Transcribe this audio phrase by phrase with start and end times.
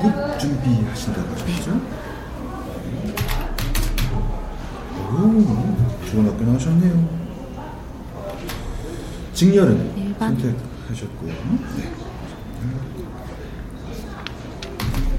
[0.00, 1.80] 구급 준비하신다고 하셨죠?
[5.12, 7.26] 오, 좋은 학교 나오셨네요.
[9.32, 10.38] 직렬은 일반.
[10.38, 11.32] 선택하셨고요.
[11.76, 11.90] 네.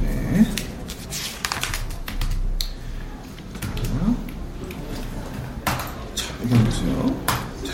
[0.04, 0.43] 네.
[3.75, 4.15] 자,
[6.15, 7.15] 자, 이거 보세요.
[7.64, 7.71] 자,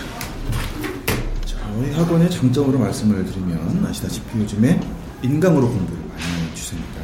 [1.46, 4.80] 자, 저희 학원의 장점으로 말씀을 드리면 아시다시피 요즘에
[5.22, 7.02] 인강으로 공부를 많이 하는 추세입니다.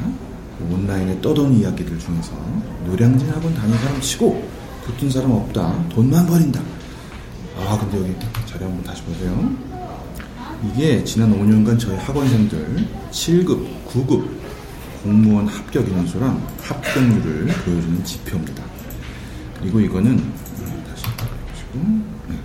[0.90, 2.32] 온라인에 떠도는 이야기들 중에서
[2.86, 4.44] 노량진 학원 다닌 사람 치고
[4.86, 5.88] 붙은 사람 없다.
[5.90, 6.60] 돈만 버린다.
[7.58, 8.16] 아 근데 여기
[8.48, 9.52] 자료 한번 다시 보세요.
[10.64, 14.28] 이게 지난 5년간 저희 학원생들 7급, 9급
[15.04, 18.64] 공무원 합격 인원수랑 합격률을 보여주는 지표입니다.
[19.60, 21.86] 그리고 이거는 음, 다시 보시고
[22.28, 22.36] 네.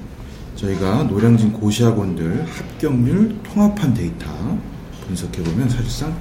[0.57, 4.27] 저희가 노량진 고시학원들 합격률 통합한 데이터
[5.07, 6.17] 분석해 보면 사실상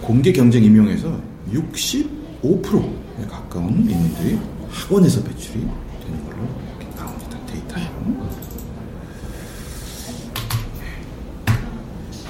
[0.00, 4.38] 공개 경쟁 임용에서 65%에 가까운 인원들이
[4.70, 6.48] 학원에서 배출이 되는 걸로
[6.96, 7.38] 나옵니다.
[7.46, 8.28] 데이터예요.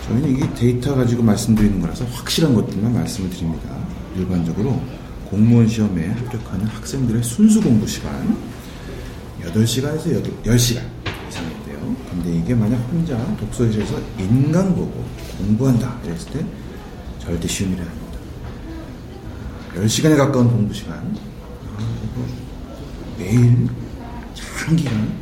[0.07, 3.77] 저희는 이게 데이터 가지고 말씀드리는 거라서 확실한 것들만 말씀을 드립니다.
[4.17, 4.81] 일반적으로
[5.31, 8.37] 공무원 시험에 합격하는 학생들의 순수 공부 시간
[9.43, 10.83] 8시간에서 10시간
[11.29, 11.97] 이상인데요.
[12.11, 15.05] 근데 이게 만약 혼자 독서실에서 인강 보고
[15.37, 16.47] 공부한다 이랬을 때
[17.19, 18.08] 절대 쉬운 일이 아닙니다.
[19.79, 21.17] 10시간에 가까운 공부 시간
[23.17, 23.69] 매일
[24.35, 25.13] 장기간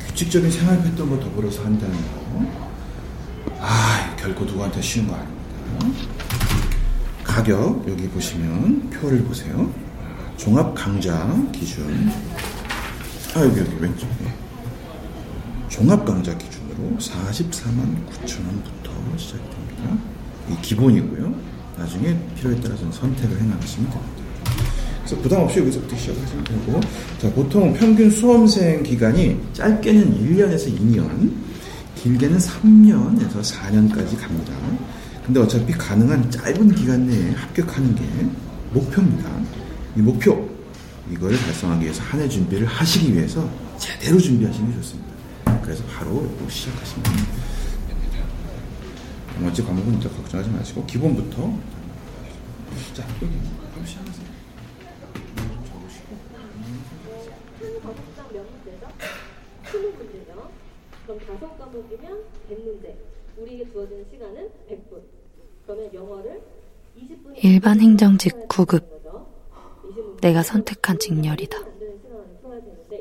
[0.00, 2.66] 규칙적인 생활 패턴과 더불어서 한다는 거
[3.60, 5.36] 아, 결코 누구한테 쉬운 거 아닙니다.
[7.22, 9.72] 가격 여기 보시면 표를 보세요.
[10.36, 12.10] 종합 강좌 기준.
[13.34, 14.12] 아 여기 여기 왼쪽에
[15.68, 19.96] 종합 강좌 기준으로 44만 9천 원부터 시작이 됩니다.
[20.50, 21.55] 이 기본이고요.
[21.78, 24.12] 나중에 필요에 따라서는 선택을 해나가시면 됩니다.
[25.04, 26.80] 그래서 부담 없이 여기서부터 시작하시면 되고,
[27.18, 31.32] 자 보통 평균 수험생 기간이 짧게는 1년에서 2년,
[31.94, 34.52] 길게는 3년에서 4년까지 갑니다.
[35.24, 38.02] 근데 어차피 가능한 짧은 기간 내에 합격하는 게
[38.72, 39.30] 목표입니다.
[39.96, 40.48] 이 목표,
[41.12, 43.48] 이거를 달성하기 위해서 한 해 준비를 하시기 위해서
[43.78, 45.06] 제대로 준비하시는 게 좋습니다.
[45.62, 47.45] 그래서 바로 시작하시면 됩니다.
[49.36, 51.36] 나머지 과목은 이제 걱정하지 마시고, 기본부터.
[52.94, 53.34] 자, 여기,
[53.74, 54.26] 바로 시작하세요.
[57.60, 58.88] 한 과목당 몇 문제죠?
[59.66, 60.48] 20문제죠.
[61.06, 62.94] 그럼 다섯 과목이면 100문제.
[63.36, 65.02] 우리에게 주어지는 시간은 100분.
[65.66, 66.42] 그러면 영어를
[66.98, 68.84] 20분 일반 행정직 9급.
[70.22, 71.58] 내가 선택한 직렬이다.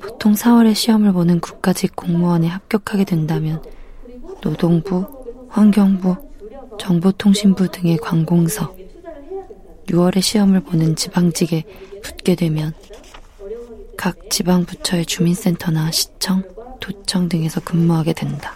[0.01, 3.63] 보통 4월에 시험을 보는 국가직 공무원에 합격하게 된다면
[4.41, 5.05] 노동부,
[5.55, 6.17] 환경부,
[6.77, 8.75] 정보통신부 등의 관공서,
[9.87, 11.63] 6월에 시험을 보는 지방직에
[12.03, 12.73] 붙게 되면
[13.97, 16.43] 각 지방부처의 주민센터나 시청,
[16.81, 18.51] 도청 등에서 근무하게 된다.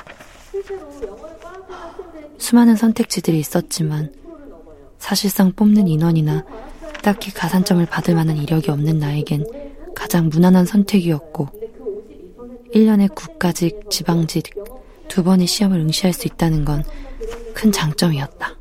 [2.37, 4.11] 수많은 선택지들이 있었지만
[4.97, 6.43] 사실상 뽑는 인원이나
[7.01, 9.45] 딱히 가산점을 받을 만한 이력이 없는 나에겐
[9.95, 11.47] 가장 무난한 선택이었고
[12.75, 14.49] 1년에 국가직, 지방직
[15.09, 16.83] 두 번의 시험을 응시할 수 있다는 건
[17.59, 18.55] 큰 장점이었다.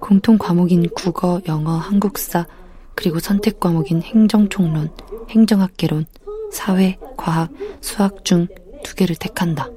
[0.00, 2.46] 공통 과목인 국어, 영어, 한국사,
[2.94, 4.90] 그리고 선택 과목인 행정총론,
[5.28, 6.06] 행정학개론,
[6.52, 7.50] 사회, 과학,
[7.80, 8.46] 수학 중
[8.84, 9.68] 두 개를 택한다.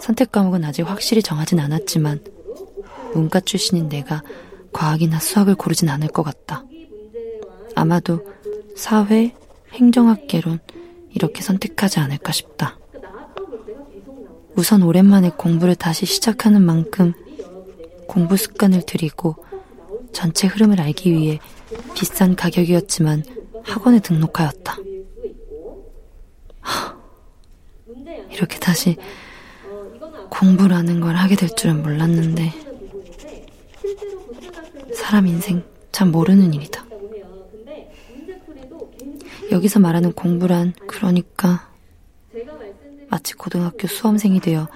[0.00, 2.24] 선택 과목은 아직 확실히 정하진 않았지만
[3.12, 4.22] 문과 출신인 내가
[4.72, 6.64] 과학이나 수학을 고르진 않을 것 같다.
[7.74, 8.26] 아마도
[8.74, 9.34] 사회,
[9.76, 10.58] 행정학개론
[11.10, 12.78] 이렇게 선택하지 않을까 싶다.
[14.54, 17.12] 우선 오랜만에 공부를 다시 시작하는 만큼
[18.08, 19.36] 공부 습관을 들이고
[20.12, 21.38] 전체 흐름을 알기 위해
[21.94, 23.22] 비싼 가격이었지만
[23.64, 24.76] 학원에 등록하였다.
[26.60, 26.96] 하,
[28.30, 28.96] 이렇게 다시
[30.30, 32.52] 공부라는 걸 하게 될 줄은 몰랐는데
[34.94, 35.62] 사람 인생
[35.92, 36.85] 참 모르는 일이다.
[39.50, 41.70] 여기서 말하는 공부란 그러니까
[43.08, 44.68] 마치 고등학교 수험생이 되어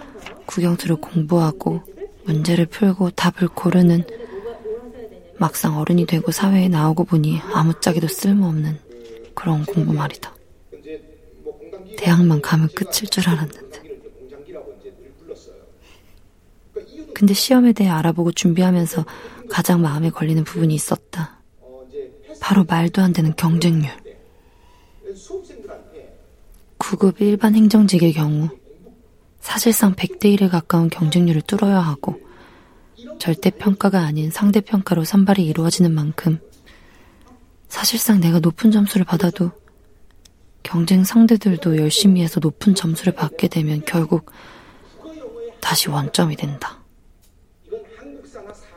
[0.46, 1.82] 국영수를 공부하고
[2.24, 4.04] 문제를 풀고 답을 고르는
[5.38, 8.78] 막상 어른이 되고 사회에 나오고 보니 아무짝에도 쓸모없는
[9.34, 10.34] 그런 공부 말이다.
[11.96, 13.80] 대학만 가면 끝일 줄 알았는데.
[17.14, 19.04] 근데 시험에 대해 알아보고 준비하면서
[19.50, 21.40] 가장 마음에 걸리는 부분이 있었다.
[22.40, 23.90] 바로 말도 안 되는 경쟁률.
[26.90, 28.48] 9급 일반 행정직의 경우
[29.38, 32.20] 사실상 100대 1에 가까운 경쟁률을 뚫어야 하고
[33.20, 36.40] 절대평가가 아닌 상대평가로 선발이 이루어지는 만큼
[37.68, 39.52] 사실상 내가 높은 점수를 받아도
[40.64, 44.32] 경쟁 상대들도 열심히 해서 높은 점수를 받게 되면 결국
[45.60, 46.82] 다시 원점이 된다.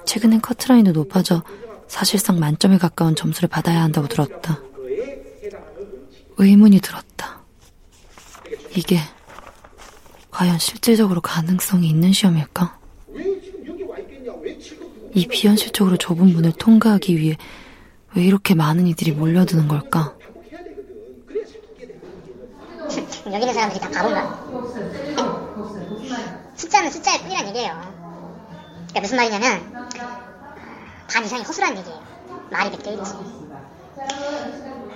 [0.06, 1.44] 최근엔 커트라인도 높아져
[1.88, 4.62] 사실상 만점에 가까운 점수를 받아야 한다고 들었다.
[6.38, 7.43] 의문이 들었다.
[8.76, 9.00] 이게
[10.32, 12.80] 과연 실질적으로 가능성이 있는 시험일까?
[15.16, 17.38] 이 비현실적으로 좁은 문을 통과하기 위해
[18.16, 20.16] 왜 이렇게 많은 이들이 몰려드는 걸까?
[23.28, 24.44] 여기 있는 사람들이 다 바본가?
[26.56, 27.74] 숫자는 숫자일 뿐이란 얘기예요.
[28.90, 29.90] 그러니까 무슨 말이냐면
[31.12, 32.02] 반 이상이 허술한 얘기예요.
[32.52, 33.44] 말이 100대 1이지.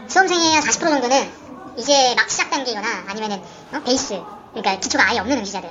[0.08, 1.30] 수험생의 한40% 정도는
[1.78, 3.42] 이제 막 시작 단계이거나 아니면은
[3.74, 3.80] 어?
[3.84, 4.22] 베이스,
[4.52, 5.70] 그러니까 기초가 아예 없는 응시자들.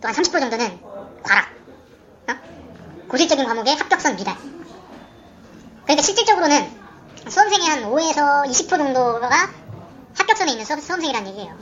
[0.00, 0.78] 또 한 30% 정도는
[1.22, 1.48] 과락.
[2.28, 2.34] 어?
[3.08, 4.36] 고질적인 과목의 합격선 미달.
[5.84, 6.70] 그러니까 실질적으로는
[7.28, 9.50] 수험생의 한 5에서 20% 정도가
[10.14, 11.52] 합격선에 있는 수험, 수험생이라는 얘기예요.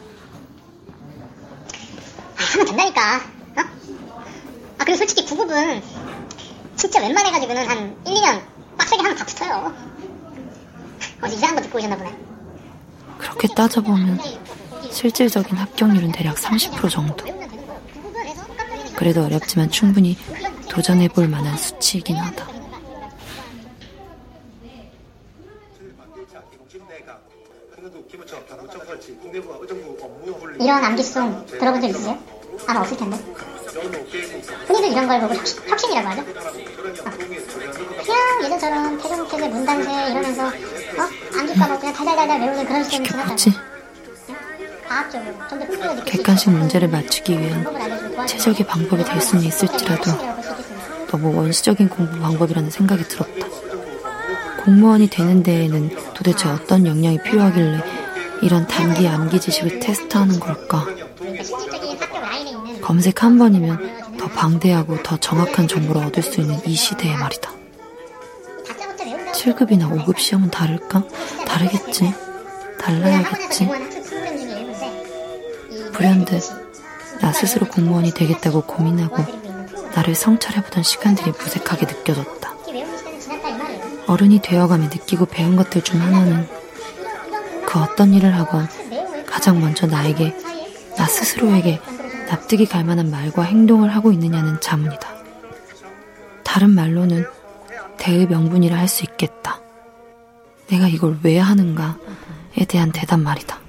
[2.39, 3.17] 아, 하면 된다니까.
[3.57, 3.61] 어?
[4.79, 5.83] 아, 그리고 솔직히 9급은
[6.77, 8.43] 진짜 웬만해가지고는 한 1, 2년
[8.77, 9.75] 빡세게 하면 다 붙어요.
[11.23, 12.15] 어디 이상한 거 듣고 오셨나 보네.
[13.19, 14.21] 그렇게 따져보면
[14.97, 17.23] 실질적인 합격률은 대략 30% 정도.
[17.27, 17.81] 외우면 되는 거예요.
[17.83, 20.17] 9급은 해서 깜빡이는 그래도 어렵지만 충분히
[20.71, 22.47] 도전해볼 만한 수치이긴 하다.
[30.59, 32.19] 이런 암기송 들어본 적 있으세요?
[32.67, 33.19] 아마 없을 텐데.
[34.67, 36.23] 흔히들 이런 걸 보고 혁신, 혁신이라고 하죠.
[36.23, 37.11] 어.
[38.03, 41.39] 그냥 예전처럼 태종태제 문단세 이러면서 어?
[41.39, 43.03] 암기 과목 그냥 달달달달 외우는 그런 뭐지?
[43.03, 43.66] 지났잖
[46.05, 50.11] 객관식 문제를 맞추기 위한 최적의 방법이 될 수는 있을지라도.
[51.09, 53.47] 너무 원시적인 공부 방법이라는 생각이 들었다.
[54.65, 57.81] 공무원이 되는 데에는 도대체 어떤 역량이 필요하길래
[58.43, 60.85] 이런 단기 암기 지식을 테스트하는 걸까?
[61.19, 61.45] 그러니까
[62.83, 67.53] 검색 한 번이면 더 방대하고 더 정확한 정보를 얻을 수 있는 이 시대의 말이다.
[68.67, 71.05] 다짜고짜 외운다고 7급이나 5급 시험은 다를까?
[71.47, 72.13] 다르겠지.
[72.81, 73.69] 달라야겠지.
[75.97, 76.43] 불현듯
[77.23, 79.17] 나 스스로 공무원이 되겠다고 고민하고
[79.95, 82.55] 나를 성찰해보던 시간들이 무색하게 느껴졌다.
[84.07, 86.47] 어른이 되어가며 느끼고 배운 것들 중 하나는
[87.67, 88.69] 그 어떤 일을 하건
[89.27, 90.37] 가장 먼저 나에게
[90.99, 91.81] 나 스스로에게
[92.29, 95.09] 납득이 갈 만한 말과 행동을 하고 있느냐는 자문이다.
[96.45, 97.25] 다른 말로는
[97.97, 99.61] 대의 명분이라 할 수 있겠다.
[100.69, 103.61] 내가 이걸 왜 하는가에 대한 대답 말이다.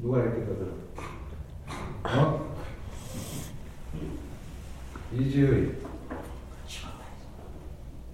[0.00, 0.70] 누가 이렇게 떠들어?
[2.16, 2.54] 어?
[5.12, 5.72] 이지의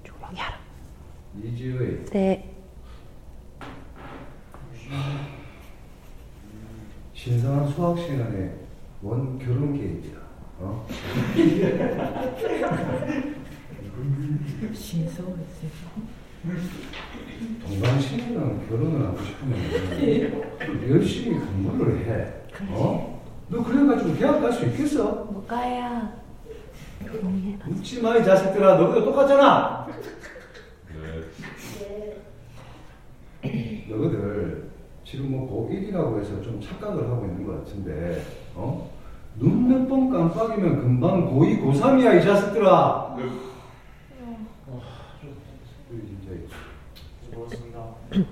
[0.02, 0.58] 조용히 하라.
[1.42, 2.50] 이지의 네.
[7.14, 8.54] 신선한 수학 시간에
[9.02, 10.18] 원 결혼 계획이다.
[10.58, 10.86] 어?
[17.62, 19.58] 동방신이랑 결혼을 하고 싶으면
[20.90, 22.34] 열심히 공부를 해.
[22.70, 23.13] 어?
[23.48, 25.24] 너 그래가지고 대학 갈 수 있겠어?
[25.30, 26.12] 못 해라.
[27.68, 28.76] 웃지 마, 이 자식들아.
[28.78, 29.86] 너희도 똑같잖아.
[33.88, 34.70] 너희들
[35.04, 38.22] 지금 뭐 고1이라고 해서 좀 착각을 하고 있는 것 같은데,
[38.54, 38.90] 어?
[39.36, 43.16] 눈 몇 번 깜빡이면 금방 고2, 고3이야, 이 자식들아.
[47.36, 48.24] 어, 진짜.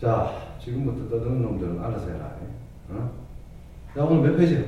[0.00, 2.34] 자, 지금부터 떠드는 놈들은 알아서 해라.
[2.88, 3.19] 어?
[3.94, 4.60] 자, 오늘 몇 페이지야?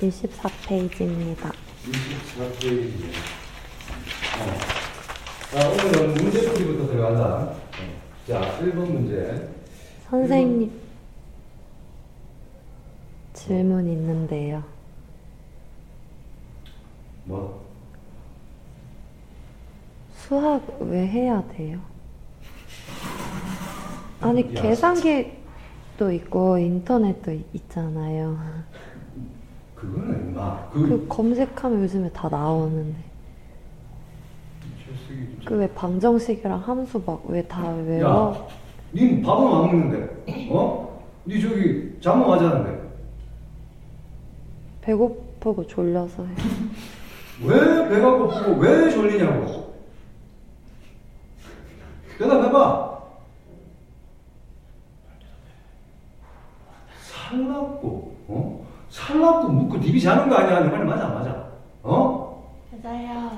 [0.00, 1.52] 24페이지입니다.
[1.84, 3.10] 24페이지.
[4.38, 4.58] 어.
[5.50, 7.36] 자, 오늘은 문제풀이부터 들어간다.
[7.36, 7.56] 어.
[8.28, 9.48] 자, 1번 문제.
[10.08, 10.70] 선생님,
[13.34, 14.62] 질문 있는데요.
[17.24, 17.68] 뭐?
[20.16, 21.80] 수학 왜 해야 돼요?
[24.20, 24.62] 아니, 야.
[24.62, 25.39] 계산기
[26.00, 28.34] 도 있고 인터넷도 있- 있잖아요.
[29.74, 30.70] 그거는 임마.
[30.70, 32.98] 그 그, 검색하면 요즘에 다 나오는데.
[34.82, 38.48] 최수기 그왜 방정식이랑 함수 막 왜다 야, 외워?
[38.92, 41.04] 닌 밥은 안 먹는데, 어?
[41.26, 42.80] 니 저기 잠은 하자는데.
[44.80, 46.34] 배고프고 졸려서 해.
[47.44, 49.74] 왜 배가 고프고 왜 졸리냐고.
[52.16, 52.90] 대답해봐.
[57.02, 58.64] 살랍고,
[59.10, 59.12] 어?
[59.12, 60.60] 살랍고 묻고 니비 자는 거 아니야?
[60.60, 61.44] 내 말이 맞아, 안 맞아?
[61.82, 62.44] 어?
[62.82, 63.30] 맞아요.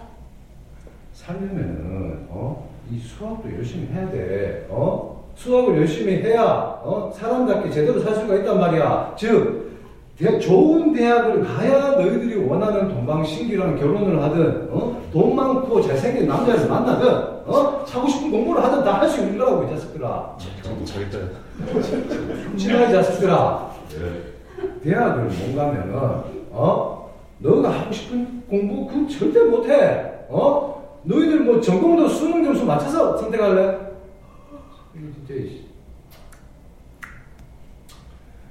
[1.15, 2.69] 살려면은, 어?
[2.91, 5.23] 이 수학도 열심히 해야 돼, 어?
[5.35, 7.13] 수학을 열심히 해야, 어?
[7.15, 9.15] 사람답게 제대로 살 수가 있단 말이야.
[9.17, 9.73] 즉,
[10.19, 15.01] 대- 좋은 대학을 가야 너희들이 원하는 동방신기랑 결혼을 하든, 어?
[15.13, 17.09] 돈 많고 잘생긴 남자를 만나든,
[17.47, 17.85] 어?
[17.89, 20.37] 하고 싶은 공부를 하든 다 할 수 있는 거라고, 이 자식들아.
[20.85, 21.31] 자기들
[22.51, 23.73] 훔치마 이 자식들아.
[24.83, 25.95] 대학을 못 가면은,
[26.51, 27.11] 어?
[27.39, 30.25] 너가 하고 싶은 공부 그 절대 못해.
[30.29, 31.01] 어?
[31.05, 33.79] 너희들 뭐 전공도 수능 점수 맞춰서 선택할래?
[34.95, 35.35] 이거 진짜.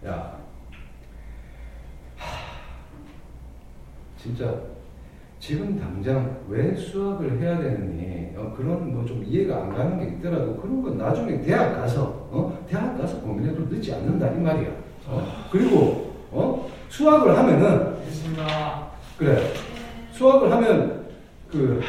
[0.08, 0.38] 야.
[2.18, 2.28] 하,
[4.18, 4.56] 진짜,
[5.40, 10.56] 지금 당장 왜 수학을 해야 되느니, 어, 그런 뭐 좀 이해가 안 가는 게 있더라도
[10.58, 12.66] 그런 건 나중에 대학 가서, 어?
[12.68, 14.70] 대학 가서 고민해도 늦지 않는다, 이 말이야.
[15.08, 15.28] 어?
[15.52, 16.70] 그리고, 어?
[16.90, 17.96] 수학을 하면은,
[19.18, 19.54] 그래.
[20.14, 21.06] 수학을 하면
[21.50, 21.82] 그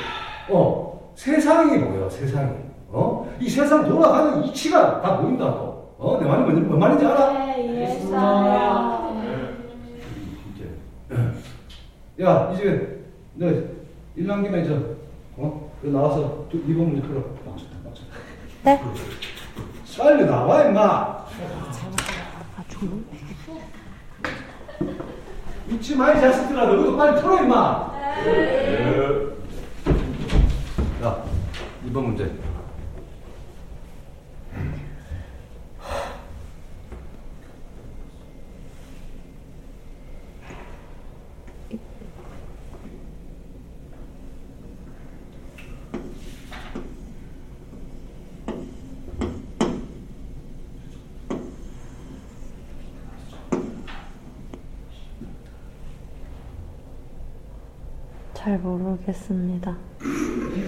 [0.50, 2.50] 어, 세상이 보여, 세상이.
[2.88, 3.30] 어?
[3.40, 5.94] 이 세상 돌아가는 이치가 다 보인다고.
[5.98, 6.18] 어?
[6.20, 7.32] 내 말이 뭔, 뭔 말인지 알아?
[7.32, 9.12] 네, 이해했어요.
[10.42, 12.24] 진짜.
[12.24, 13.46] 야, 이제 너
[14.16, 14.74] 일난 김에 저
[15.36, 15.70] 어?
[15.82, 17.22] 너 나와서 두, 이번 문제 풀어.
[18.64, 18.80] 네?
[19.98, 21.22] 빨리 나와 임마.
[25.72, 26.66] 잊지 마, 이 자식들아.
[26.66, 27.92] 너희도 빨리 풀어, 임마.
[31.00, 31.22] 자,
[31.86, 32.30] 이번 문제.
[58.42, 59.72] 잘 모르겠습니다.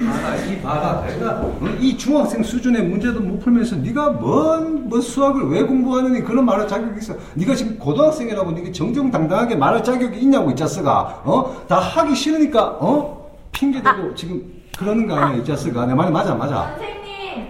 [0.07, 1.05] 봐라, 이 봐라.
[1.09, 6.45] 내가 어, 이 중학생 수준의 문제도 못 풀면서 네가 뭔, 뭐 수학을 왜 공부하느니 그런
[6.45, 7.15] 말할 자격이 있어.
[7.35, 11.23] 네가 지금 고등학생이라고 네가 정정당당하게 말할 자격이 있냐고 이 자스가.
[11.25, 11.65] 어?
[11.67, 13.37] 다 하기 싫으니까 어?
[13.51, 15.87] 핑계 대고 지금 그러는 거 아니야 이 자스가.
[15.87, 16.77] 내 말이 맞아, 안 맞아.
[16.77, 17.49] 선생님,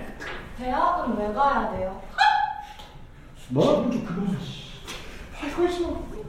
[0.57, 2.00] 대학은 왜 가야 돼요?
[3.50, 3.90] 뭐?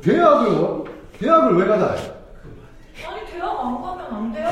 [0.01, 0.83] 대학을
[1.17, 1.95] 대학을 왜 가자?
[3.07, 4.49] 아니, 대학 안 가면 안 돼요?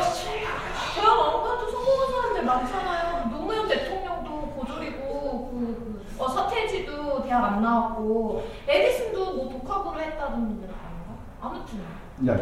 [0.95, 3.29] 대학 안 가도 성공한 사람들 많잖아요.
[3.31, 10.67] 노무현 대통령도 고졸이고, 그, 그, 어, 서태지도 대학 안 나왔고, 에디슨도 뭐 독학으로 했다던데?
[11.41, 11.79] 아무튼.
[12.27, 12.37] 야,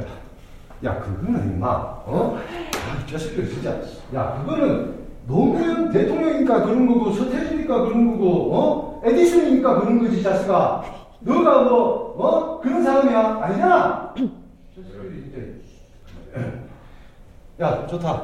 [0.84, 2.38] 야, 그거는 임마, 어?
[2.38, 3.80] 아, 이 자식들 진짜.
[4.14, 9.02] 야, 그거는 노무현 대통령이니까 그런 거고, 서태지니까 그런 거고, 어?
[9.06, 10.84] 에디슨이니까 그런 거지, 이 자식아.
[11.22, 12.60] 너가 뭐, 어?
[12.60, 13.40] 그런 사람이야?
[13.44, 14.14] 아니잖아?
[17.62, 18.24] 야, 좋다.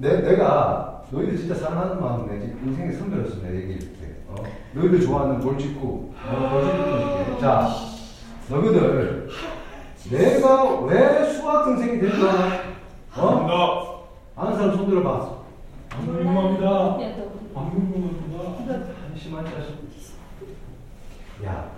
[0.00, 4.05] 내, 내가 너희들 진짜 사랑하는 마음 내 인생의 선배로서 내 얘기해줄게.
[4.28, 4.34] 어?
[4.74, 7.38] 너희들 좋아하는 돌직구, 어.
[7.40, 7.68] 자,
[8.48, 9.28] 너희들
[10.10, 12.62] 내가 왜 수학 선생이 된줄 알아?
[13.16, 14.08] 어?
[14.36, 15.36] 아는 사람 손 들어봐.
[15.90, 16.98] 방금입니다.
[17.54, 18.38] 방금입니다.
[19.08, 19.86] 한심한 자식.
[21.44, 21.70] 야,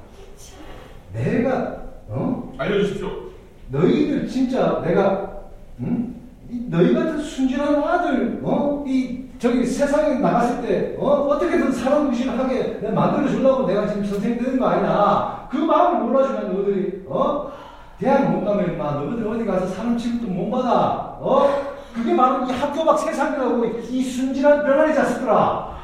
[1.13, 2.55] 내가 어?
[2.59, 3.29] 알려주십시오.
[3.71, 5.43] 너희들 진짜 내가
[5.81, 6.15] 응?
[6.51, 8.85] 이 너희 같은 순진한 아들 어?
[8.87, 11.07] 이 저기 세상에 나갔을 때 어?
[11.07, 16.53] 어떻게든 사람 무시하게 내가 만들어 주려고 내가 지금 선생 되는 거 아니야 그 마음을 몰라주면
[16.53, 17.53] 너희들이 어?
[18.01, 21.77] 대학 못 가면 막 너희들 어디 가서 사람 취급도 못 받아 어?
[21.95, 25.79] 그게 바로 이 학교 밖 세상이라고 이 순진한 병아리 자식들아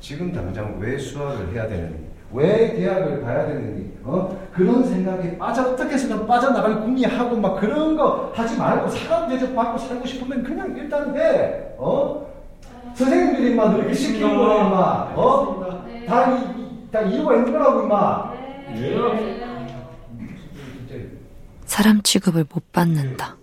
[0.00, 4.36] 지금 당장 왜 수학을 해야 되느니 왜 대학을 가야 되느니 어?
[4.52, 9.78] 그런 생각에 빠져 어떻게 해서든 빠져나갈 궁리하고 막 그런 거 하지 말고 사람 대접 받고
[9.78, 12.26] 살고 싶으면 그냥 일단 해 어?
[12.94, 15.84] 선생님들이 막 너렇게 시키는 거야 임마 어?
[15.86, 16.04] 네.
[16.06, 18.32] 다, 이, 다 이유가 있는 거라고 임마
[21.66, 23.36] 사람 취급을 못 받는다.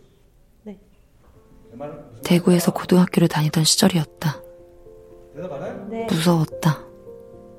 [0.63, 4.41] 무슨 대구에서 고등학교를 다니던 시절이었다.
[5.35, 5.87] 알아요?
[6.09, 6.92] 무서웠다.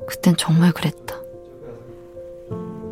[0.06, 1.22] 그땐 정말 그랬다.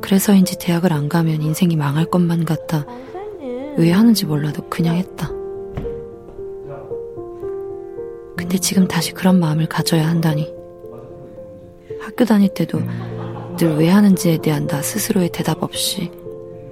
[0.00, 2.84] 그래서인지 대학을 안 가면 인생이 망할 것만 같아
[3.76, 5.28] 왜 하는지 몰라도 그냥 했다.
[8.36, 10.52] 근데 지금 다시 그런 마음을 가져야 한다니.
[12.00, 12.80] 학교 다닐 때도
[13.58, 16.10] 늘 왜 하는지에 대한 나 스스로의 대답 없이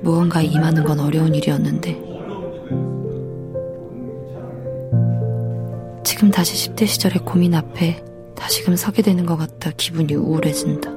[0.03, 1.93] 무언가에 임하는 건 어려운 일이었는데
[6.03, 8.03] 지금 다시 10대 시절의 고민 앞에
[8.41, 10.91] 다시금 서게 되는 것 같아 기분이 우울해진다.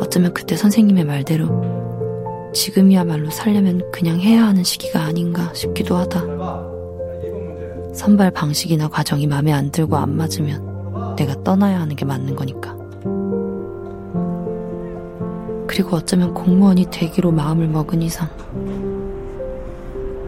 [0.00, 6.22] 어쩌면 그때 선생님의 말대로 지금이야말로 살려면 그냥 해야 하는 시기가 아닌가 싶기도 하다.
[7.94, 12.76] 선발 방식이나 과정이 마음에 안 들고 안 맞으면 내가 떠나야 하는 게 맞는 거니까.
[15.66, 18.28] 그리고 어쩌면 공무원이 되기로 마음을 먹은 이상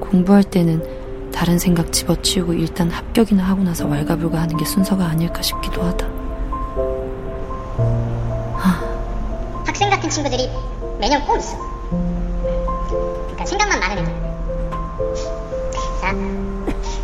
[0.01, 0.98] 공부할 때는
[1.39, 6.05] 다른 생각 집어치우고 일단 합격이나 하고 나서 왈가불가 하는 게 순서가 아닐까 싶기도 하다.
[9.65, 10.51] 학생 같은 친구들이
[10.99, 11.57] 매년 꼭 있어.
[11.91, 14.13] 그러니까 생각만 많은 애들.
[16.01, 16.13] 자,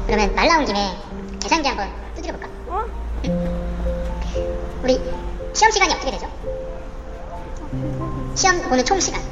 [0.05, 0.97] 그러면 말 나온 김에
[1.39, 2.49] 계산기 한번 두드려 볼까?
[4.83, 5.01] 우리
[5.53, 6.29] 시험 시간이 어떻게 되죠?
[8.35, 9.23] 시험 보는 총 시간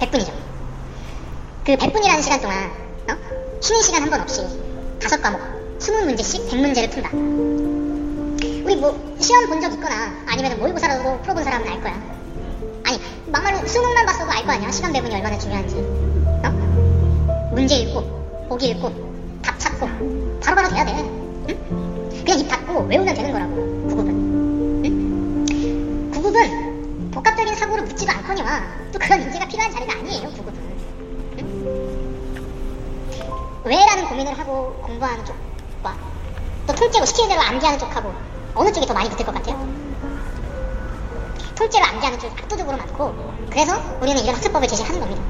[0.00, 0.30] 100분이죠.
[1.64, 2.70] 그 100분이라는 시간 동안
[3.08, 3.45] 어?
[3.60, 4.42] 쉬는 시간 한 번 없이
[5.00, 5.40] 다섯 과목
[5.78, 7.10] 20문제씩 100문제를 푼다.
[8.64, 11.94] 우리 뭐 시험 본 적 있거나 아니면 모의고사라도 풀어본 사람은 알 거야.
[12.84, 14.70] 아니 막말로 수능만 봤어도 알 거 아니야.
[14.70, 15.76] 시간 배분이 얼마나 중요한지.
[15.76, 17.50] 어?
[17.52, 18.92] 문제 읽고 보기 읽고
[19.42, 19.86] 답 찾고
[20.40, 20.92] 바로바로 돼야 돼.
[21.48, 22.10] 응?
[22.24, 23.54] 그냥 입 닫고 외우면 되는 거라고.
[23.88, 24.10] 구급은.
[24.84, 26.10] 응?
[26.12, 30.30] 구급은 복합적인 사고를 묻지도 않거니와 또 그런 인재가 필요한 자리가 아니에요.
[30.30, 30.54] 구급
[33.66, 35.96] 왜라는 고민을 하고 공부하는 쪽과
[36.68, 38.12] 또 통째로 시키는 대로 암기하는 쪽하고
[38.54, 39.56] 어느 쪽이 더 많이 붙을 것 같아요?
[41.56, 43.14] 통째로 암기하는 쪽이 압도적으로 많고
[43.50, 45.22] 그래서 우리는 이런 학습법을 제시하는 겁니다.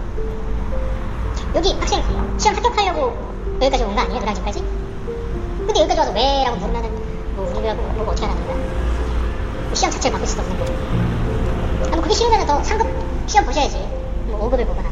[1.54, 2.02] 여기 학생
[2.38, 3.16] 시험 합격하려고
[3.62, 4.20] 여기까지 온 거 아니에요?
[4.20, 4.60] 노량진까지?
[4.60, 8.56] 근데 여기까지 와서 왜 라고 물으면은 뭐 우리가 뭐, 뭐 어떻게 하라는 거야?
[8.56, 12.86] 뭐 시험 자체를 바꿀 수도 없는 거고 아, 뭐 그게 쉬우면 더 상급
[13.26, 13.78] 시험 보셔야지
[14.26, 14.90] 뭐 5급을 보거나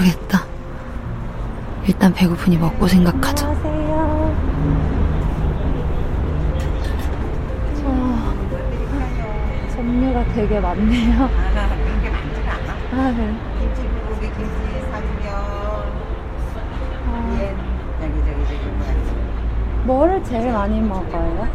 [0.00, 0.44] 모르겠다.
[1.86, 3.50] 일단 배고프니 먹고 생각하자.
[9.74, 11.22] 종류가 되게 많네요.
[11.24, 12.72] 아, 그런 게 많지가 않아.
[12.92, 13.34] 아, 네.
[13.60, 15.30] 김치불고기, 김치 사주면
[17.38, 17.56] 예,
[18.02, 19.84] 여기 저기 저기 뭐야.
[19.84, 21.48] 뭐를 제일 많이 먹어요?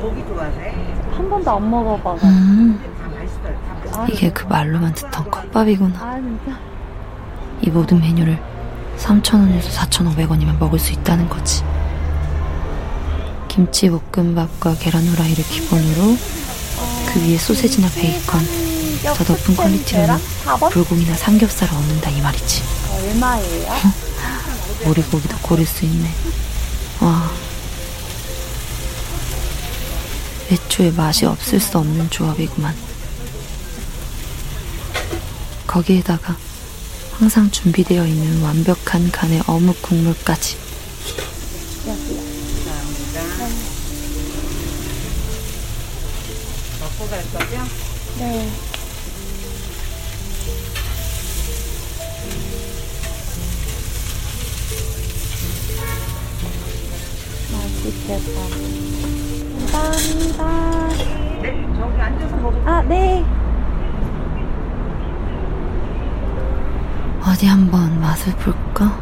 [0.00, 0.74] 고기 좋아해?
[1.12, 2.26] 한 번도 안 먹어봐서.
[2.26, 2.80] 음.
[3.96, 5.98] 아, 이게 그 말로만 듣던 컵밥이구나.
[6.00, 6.58] 아, 진짜.
[7.62, 8.38] 이 모든 메뉴를
[8.98, 11.62] 3,000원에서 4,500원이면 먹을 수 있다는 거지.
[13.48, 16.16] 김치 볶음밥과 계란 후라이를 기본으로
[17.06, 18.40] 그 위에 소세지나 베이컨,
[19.02, 20.70] 더 높은 퀄리티로는 4번?
[20.70, 22.62] 불고기나 삼겹살을 얻는다 이 말이지.
[22.92, 23.72] 얼마예요?
[24.86, 26.10] 오리고기도 고를 수 있네.
[27.00, 27.30] 와.
[30.50, 32.74] 애초에 맛이 없을 수 없는 조합이구만.
[35.66, 36.36] 거기에다가
[37.18, 40.56] 항상 준비되어 있는 완벽한 간의 어묵 국물까지.
[46.80, 47.62] 먹고 갈 거죠?
[48.18, 48.50] 네.
[57.52, 58.38] 맛있겠다.
[59.72, 60.88] 감사합니다.
[61.42, 63.24] 네, 저기 앉아서 먹을 아, 네.
[67.26, 68.98] 어디 한번 맛을 볼까?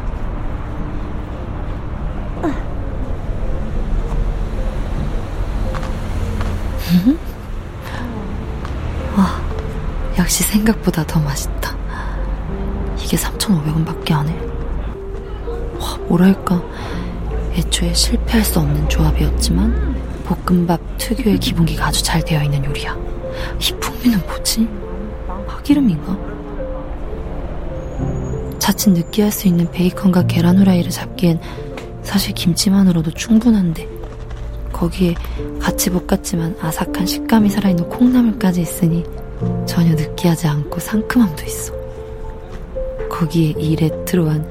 [6.91, 7.19] 음?
[9.17, 9.41] 와,
[10.17, 11.75] 역시 생각보다 더 맛있다.
[12.99, 14.39] 이게 3,500원밖에 안 해.
[15.79, 16.61] 와, 뭐랄까.
[17.55, 22.95] 애초에 실패할 수 없는 조합이었지만 볶음밥 특유의 기본기가 아주 잘 되어 있는 요리야.
[23.59, 24.67] 이 풍미는 뭐지?
[25.47, 26.32] 파기름인가?
[28.63, 31.37] 자칫 느끼할 수 있는 베이컨과 계란 후라이를 잡기엔
[32.01, 33.89] 사실 김치만으로도 충분한데
[34.71, 35.15] 거기에
[35.59, 39.03] 같이 볶았지만 아삭한 식감이 살아있는 콩나물까지 있으니
[39.65, 41.73] 전혀 느끼하지 않고 상큼함도 있어.
[43.09, 44.49] 거기에 이 레트로한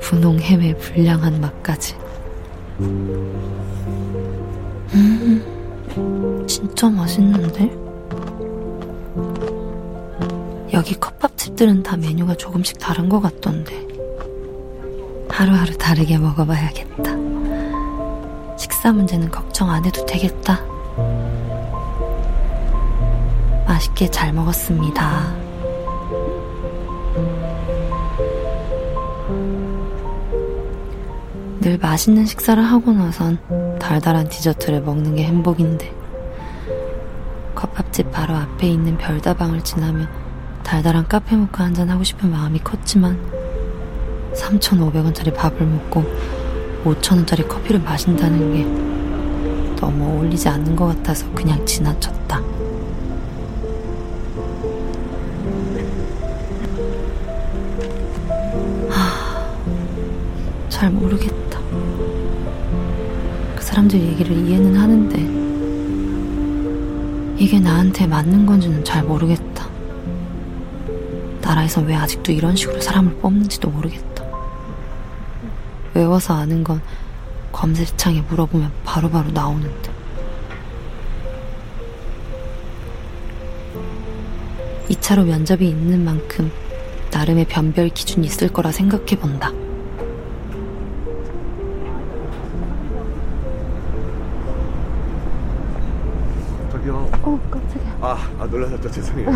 [0.00, 1.94] 분홍 햄의 불량한 맛까지.
[2.80, 3.24] 음,
[6.48, 7.81] 진짜 맛있는데?
[10.72, 13.86] 여기 컵밥집들은 다 메뉴가 조금씩 다른 것 같던데.
[15.28, 17.12] 하루하루 다르게 먹어봐야겠다.
[18.56, 20.60] 식사 문제는 걱정 안 해도 되겠다.
[23.66, 25.34] 맛있게 잘 먹었습니다.
[31.60, 33.38] 늘 맛있는 식사를 하고 나선
[33.78, 35.92] 달달한 디저트를 먹는 게 행복인데
[37.54, 40.21] 컵밥집 바로 앞에 있는 별다방을 지나면
[40.62, 43.18] 달달한 카페 모카 한잔 하고 싶은 마음이 컸지만
[44.34, 46.04] 3,500원짜리 밥을 먹고
[46.84, 52.40] 5,000원짜리 커피를 마신다는 게 너무 어울리지 않는 것 같아서 그냥 지나쳤다.
[58.88, 61.60] 하, 잘 모르겠다.
[63.56, 65.42] 그 사람들 얘기를 이해는 하는데
[67.42, 69.71] 이게 나한테 맞는 건지는 잘 모르겠다.
[71.52, 74.24] 나라에서 왜 아직도 이런 식으로 사람을 뽑는지도 모르겠다.
[75.92, 76.80] 외워서 아는 건
[77.52, 79.92] 검색창에 물어보면 바로바로 나오는데.
[84.88, 86.50] 2차로 면접이 있는 만큼
[87.12, 89.50] 나름의 변별 기준이 있을 거라 생각해 본다.
[96.70, 97.10] 저기요.
[97.22, 97.98] 어, 깜짝이야.
[98.00, 98.90] 아, 아 놀라셨죠?
[98.90, 99.30] 죄송해요.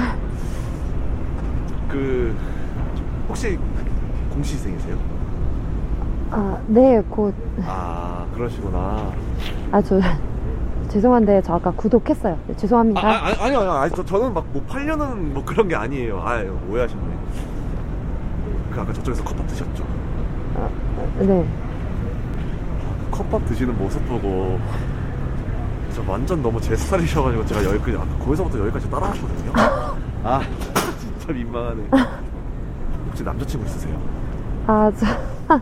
[1.97, 2.37] 그
[3.27, 3.59] 혹시
[4.31, 4.99] 공시생이세요?
[6.31, 7.35] 아, 네, 곧.
[7.65, 9.11] 아, 그러시구나.
[9.73, 9.99] 아, 저,
[10.89, 12.37] 죄송한데, 저 아까 구독했어요.
[12.47, 13.01] 네, 아, 죄송합니다.
[13.01, 13.73] 아, 아니, 아니요, 아니요.
[13.73, 16.19] 아니, 저, 저는 막 뭐 팔려는 뭐 그런 게 아니에요.
[16.21, 17.17] 아, 오해하셨네.
[18.73, 19.85] 그 아까 저쪽에서 컵밥 드셨죠?
[21.21, 21.47] 네.
[23.11, 24.61] 컵밥 드시는 모습 보고
[25.95, 29.53] 저 완전 너무 제 스타일이셔가지고 제가 여기까지 아까 거기서부터 여기까지 따라왔거든요.
[30.25, 30.43] 아,
[31.27, 31.83] 진짜 민망하네.
[33.09, 33.99] 혹시 남자친구 있으세요?
[34.69, 35.07] 아, 저,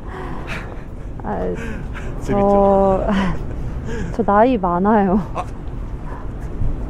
[1.24, 1.38] 아,
[2.20, 3.06] 재밌죠?
[3.08, 5.20] 저, 저 나이 많아요.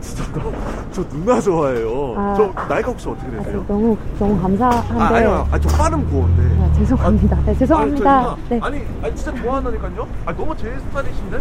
[0.00, 0.52] 진짜 저,
[0.92, 2.14] 저 누나 좋아해요.
[2.16, 2.34] 아.
[2.37, 3.64] 저 나이가 혹시 어떻게 아, 되세요?
[3.66, 4.94] 저 너무, 너무 감사한데.
[5.02, 5.48] 아, 아니요.
[5.52, 6.62] 아, 저 빠른 구호인데.
[6.62, 7.40] 아, 죄송합니다.
[7.46, 8.10] 네, 죄송합니다.
[8.20, 8.54] 아니, 저 네.
[8.56, 10.08] 누나, 아니, 아니, 진짜 좋아한다니까요?
[10.26, 11.40] 아, 너무 제 스타일이신데?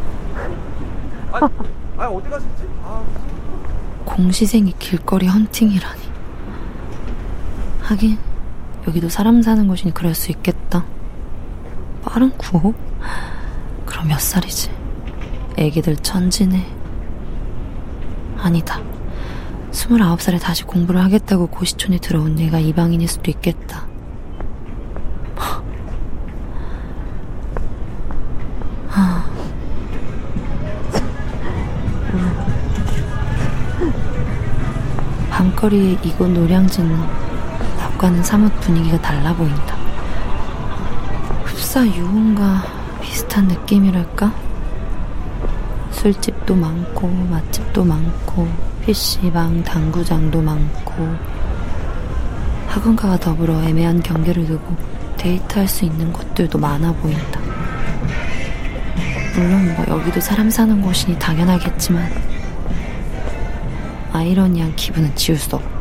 [1.32, 1.48] 아니,
[1.98, 2.70] 아니 어디 가셨지?
[2.86, 3.02] 아,
[4.06, 6.13] 공시생이 길거리 헌팅이라니.
[7.84, 8.18] 하긴
[8.88, 10.86] 여기도 사람 사는 곳이니 그럴 수 있겠다.
[12.04, 12.74] 빠른 구호?
[13.86, 14.72] 그럼 몇 살이지?
[15.58, 16.66] 애기들 천지네.
[18.38, 18.82] 아니다.
[19.72, 23.86] 29살에 다시 공부를 하겠다고 고시촌에 들어온 내가 이방인일 수도 있겠다.
[28.88, 29.24] 하.
[35.32, 37.33] 밤거리의 이곳 노량진은
[38.04, 39.78] 낮과는 사뭇 분위기가 달라 보인다.
[41.46, 42.64] 흡사 유흥과
[43.02, 44.34] 비슷한 느낌이랄까?
[45.92, 48.48] 술집도 많고 맛집도 많고
[48.84, 51.16] PC방, 당구장도 많고
[52.68, 54.76] 학원가와 더불어 애매한 경계를 두고
[55.18, 57.40] 데이트할 수 있는 곳들도 많아 보인다.
[59.36, 62.12] 물론 뭐 여기도 사람 사는 곳이니 당연하겠지만
[64.12, 65.73] 아이러니한 기분은 지울 수 없다.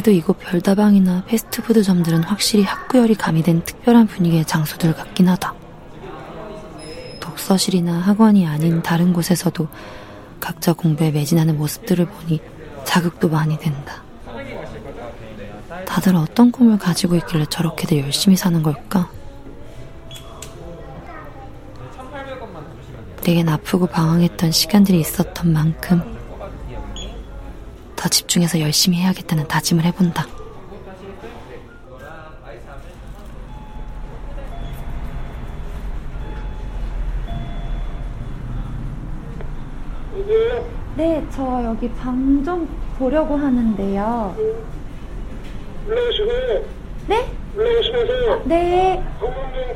[0.00, 5.52] 그래도 이곳 별다방이나 패스트푸드점들은 확실히 학구열이 가미된 특별한 분위기의 장소들 같긴 하다.
[7.20, 9.68] 독서실이나 학원이 아닌 다른 곳에서도
[10.40, 12.40] 각자 공부에 매진하는 모습들을 보니
[12.84, 14.02] 자극도 많이 된다.
[15.84, 19.10] 다들 어떤 꿈을 가지고 있길래 저렇게들 열심히 사는 걸까?
[23.22, 26.19] 내겐 아프고 방황했던 시간들이 있었던 만큼
[28.00, 30.26] 더 집중해서 열심히 해야겠다는 다짐을 해본다.
[40.96, 42.66] 네, 저 여기 방 좀
[42.98, 44.34] 보려고 하는데요.
[47.06, 47.28] 네?
[48.46, 49.04] 네.
[49.20, 49.26] 저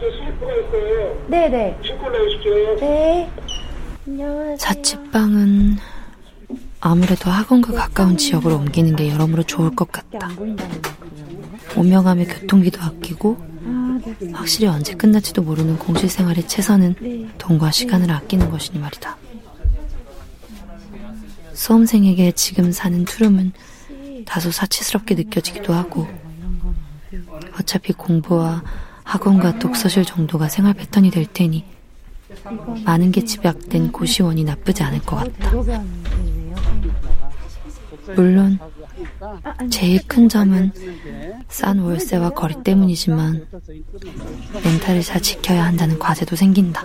[0.00, 1.26] 슬리퍼가 있어요.
[1.28, 1.78] 네네.
[1.82, 2.04] 신고.
[2.80, 3.30] 네.
[4.06, 4.56] 안녕하세요.
[4.56, 5.76] 자취방은
[6.87, 10.29] 아무래도 학원과 가까운 지역으로 옮기는 게 여러모로 좋을 것 같다.
[12.03, 13.55] 가며 교통비도 아끼고.
[14.33, 17.27] 확실히 언제 끝날지도 모르는 공실 생활의 최선은 네.
[17.38, 19.16] 돈과 시간을 아끼는 것이니 말이다.
[21.55, 23.53] 수험생에게 지금 사는 투룸은
[24.27, 26.07] 다소 사치스럽게 느껴지기도 하고
[27.59, 28.62] 어차피 공부와
[29.05, 31.64] 학원과 독서실 정도가 생활 패턴이 될 테니
[32.85, 35.51] 많은 게 집약된 고시원이 나쁘지 않을 것 같다.
[38.14, 38.58] 물론
[39.70, 40.72] 제일 큰 점은
[41.48, 43.46] 싼 월세와 거리 때문이지만
[44.62, 46.84] 멘탈을 잘 지켜야 한다는 과제도 생긴다.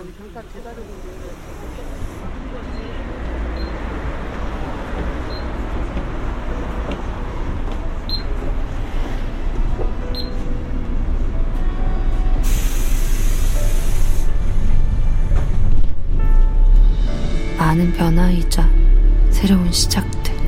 [17.58, 18.68] 많은 변화이자
[19.30, 20.39] 새로운 시작들.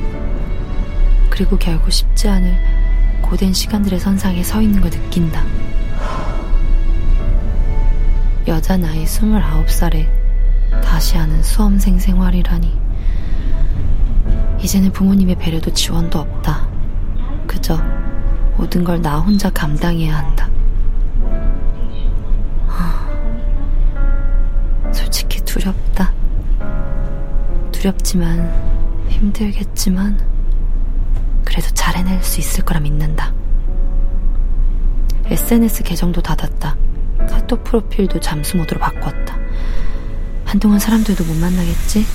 [1.33, 2.55] 그리고 결국 쉽지 않을
[3.23, 5.43] 고된 시간들의 선상에 서 있는 걸 느낀다.
[8.45, 10.07] 여자 나이 29살에
[10.83, 12.79] 다시 하는 수험생 생활이라니.
[14.61, 16.67] 이제는 부모님의 배려도 지원도 없다.
[17.47, 17.81] 그저
[18.55, 20.47] 모든 걸 나 혼자 감당해야 한다.
[24.91, 26.13] 솔직히 두렵다.
[27.71, 28.53] 두렵지만
[29.09, 30.32] 힘들겠지만
[31.53, 33.31] 그래도 잘 해낼 수 있을 거라 믿는다.
[35.25, 36.75] SNS 계정도 닫았다.
[37.29, 39.37] 카톡 프로필도 잠수 모드로 바꿨다.
[40.45, 42.07] 한동안 사람들도 못 만나겠지?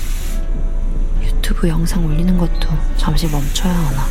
[1.21, 4.05] 유튜브 영상 올리는 것도 잠시 멈춰야 하나.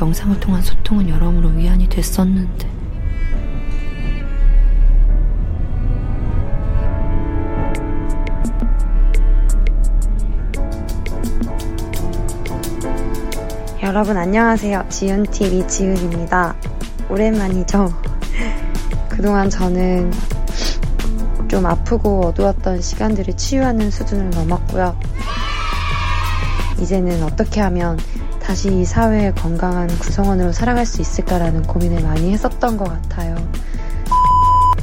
[0.00, 2.73] 영상을 통한 소통은 여러모로 위안이 됐었는데.
[13.84, 14.86] 여러분 안녕하세요.
[14.88, 16.56] 지윤TV 지은입니다.
[17.10, 17.92] 오랜만이죠?
[19.10, 20.10] 그동안 저는
[21.48, 24.98] 좀 아프고 어두웠던 시간들을 치유하는 수준을 넘었고요.
[26.80, 27.98] 이제는 어떻게 하면
[28.40, 33.36] 다시 이 사회의 건강한 구성원으로 살아갈 수 있을까라는 고민을 많이 했었던 것 같아요.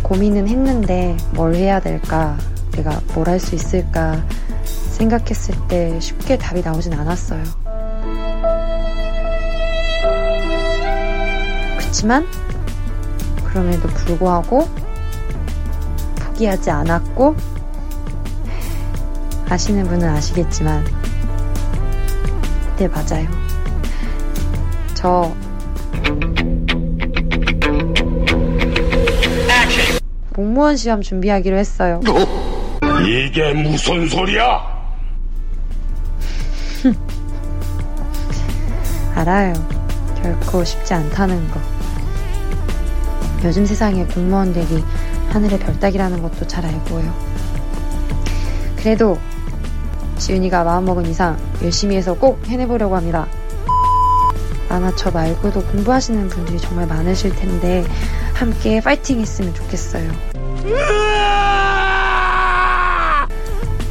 [0.04, 2.38] 고민은 했는데 뭘 해야 될까?
[2.74, 4.24] 내가 뭘 할 수 있을까?
[4.64, 7.61] 생각했을 때 쉽게 답이 나오진 않았어요.
[12.02, 12.26] 그렇지만
[13.46, 14.68] 그럼에도 불구하고
[16.20, 17.36] 포기하지 않았고
[19.48, 20.84] 아시는 분은 아시겠지만
[22.78, 23.30] 네 맞아요.
[24.96, 25.32] 저
[30.34, 32.00] 공무원 시험 준비하기로 했어요.
[33.06, 34.60] 이게 무슨 소리야?
[39.14, 39.54] 알아요.
[40.24, 41.81] 결코 쉽지 않다는 거
[43.43, 44.84] 요즘 세상에 공무원 되기
[45.30, 47.13] 하늘의 별 따기라는 것도 잘 알고요.
[48.77, 49.17] 그래도
[50.17, 53.27] 지윤이가 마음먹은 이상 열심히 해서 꼭 해내보려고 합니다.
[54.69, 57.84] 아마 저 말고도 공부하시는 분들이 정말 많으실 텐데
[58.34, 60.10] 함께 파이팅 했으면 좋겠어요.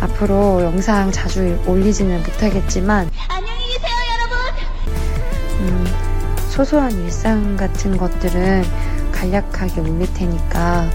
[0.01, 4.39] 앞으로 영상 자주 올리지는 못하겠지만 안녕히 계세요, 여러분.
[5.61, 5.87] 음,
[6.49, 8.90] 소소한 일상 같은 것들은
[9.21, 10.89] 간략하게 올릴 테니까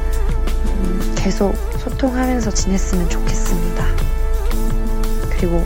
[0.65, 3.85] 음, 계속 소통하면서 지냈으면 좋겠습니다.
[5.29, 5.63] 그리고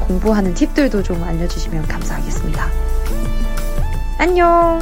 [0.00, 2.68] 공부하는 팁들도 좀 알려주시면 감사하겠습니다.
[4.18, 4.80] 안녕!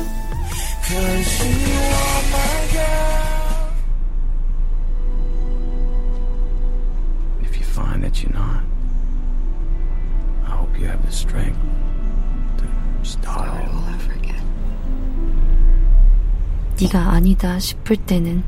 [16.80, 18.42] 네가 아니다 싶을 때는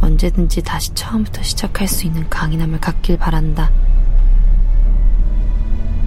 [0.00, 3.70] 언제든지 다시 처음부터 시작할 수 있는 강인함을 갖길 바란다.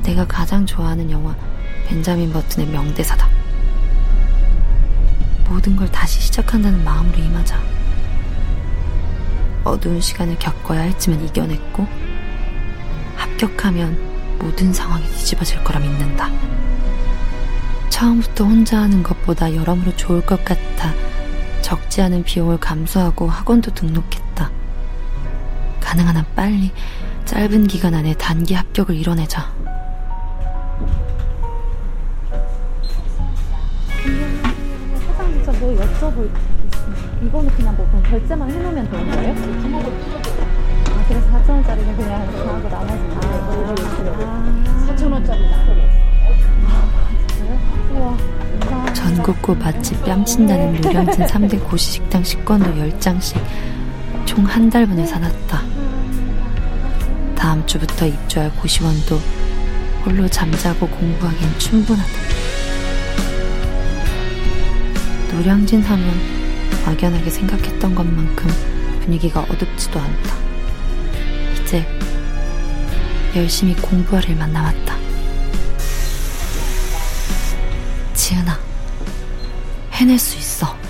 [0.01, 1.35] 내가 가장 좋아하는 영화
[1.87, 3.27] 벤자민 버튼의 명대사다.
[5.47, 7.59] 모든 걸 다시 시작한다는 마음으로 임하자.
[9.63, 11.87] 어두운 시간을 겪어야 했지만 이겨냈고
[13.15, 16.48] 합격하면 모든 상황이 뒤집어질 거라 믿는다.
[17.99, 20.93] 처음부터 혼자 하는 것보다 여러모로 좋을 것 같아
[21.61, 24.49] 적지 않은 비용을 감수하고 학원도 등록했다.
[25.81, 26.71] 가능한 한 빨리
[27.25, 29.51] 짧은 기간 안에 단기 합격을 이뤄내자.
[35.05, 37.25] 사장님 저뭐 여쭤볼 게 있습니다.
[37.25, 39.35] 이거는 그냥 뭐 그냥 결제만 해놓으면 되는 거예요?
[40.87, 45.98] 아 그래서 4천 원짜리는 그냥 이렇게 하고 나머지는 아, 4천 원짜리 감사합니다.
[48.93, 53.37] 전국구 맛집 뺨친다는 노량진 3대 고시식당 식권도 10장씩
[54.25, 55.61] 총 한 달분을 사놨다.
[57.35, 59.19] 다음 주부터 입주할 고시원도
[60.05, 62.09] 홀로 잠자고 공부하기엔 충분하다.
[65.33, 66.13] 노량진 하면
[66.85, 68.47] 막연하게 생각했던 것만큼
[69.01, 70.35] 분위기가 어둡지도 않다.
[71.61, 71.85] 이제
[73.35, 74.98] 열심히 공부할 일만 남았다.
[79.99, 80.88] 해낼 수 있어.